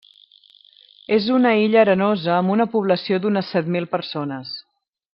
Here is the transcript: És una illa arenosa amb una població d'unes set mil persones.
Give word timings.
És 1.17 1.27
una 1.35 1.51
illa 1.65 1.83
arenosa 1.83 2.33
amb 2.39 2.55
una 2.57 2.67
població 2.79 3.23
d'unes 3.27 3.53
set 3.57 3.71
mil 3.77 3.89
persones. 3.97 4.57